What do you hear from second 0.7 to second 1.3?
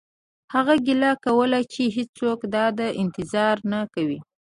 ګیله